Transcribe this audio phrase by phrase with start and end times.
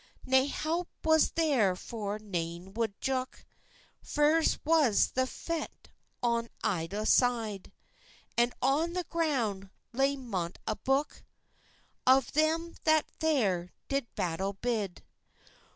[0.25, 3.45] Nae help was thairfor, nane wald jouk,
[4.01, 5.91] Ferss was the fecht
[6.23, 7.71] on ilka syde,
[8.35, 11.21] And on the ground lay mony a bouk
[12.07, 15.03] Of them that thair did battil byd.